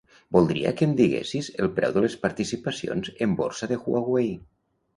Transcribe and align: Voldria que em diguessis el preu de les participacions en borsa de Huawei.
Voldria 0.35 0.71
que 0.79 0.87
em 0.89 0.95
diguessis 1.01 1.49
el 1.67 1.69
preu 1.75 1.93
de 1.99 2.03
les 2.07 2.17
participacions 2.25 3.13
en 3.27 3.39
borsa 3.43 3.73
de 3.75 3.81
Huawei. 3.87 4.37